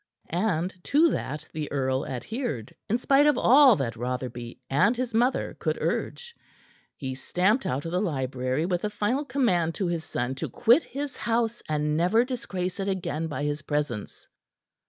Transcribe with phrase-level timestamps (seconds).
[0.31, 5.55] And to that the earl adhered in spite of all that Rotherby and his mother
[5.59, 6.33] could urge.
[6.95, 10.81] He stamped out of the library with a final command to his son to quit
[10.81, 14.27] his house and never disgrace it again by his presence.